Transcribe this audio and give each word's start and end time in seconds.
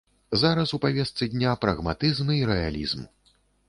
Зараз 0.43 0.73
у 0.77 0.79
павестцы 0.85 1.29
дня 1.35 1.53
прагматызм 1.67 2.35
і 2.41 2.43
рэалізм. 2.55 3.09